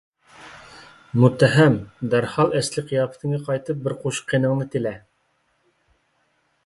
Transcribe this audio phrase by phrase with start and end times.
[1.23, 1.75] مۇتتەھەم!
[2.13, 4.99] دەرھال ئەسلىي قىياپىتىڭگە قايتىپ بىر قوشۇق قېنىڭنى تىلە!